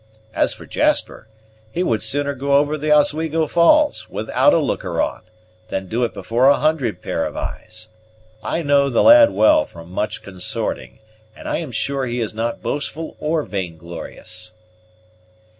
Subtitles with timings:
[0.33, 1.27] As for Jasper,
[1.71, 5.21] he would sooner go over the Oswego Falls, without a looker on,
[5.69, 7.89] than do it before a hundred pair of eyes.
[8.41, 10.97] I know the lad well from much consorting,
[11.35, 14.53] and I am sure he is not boastful or vainglorious."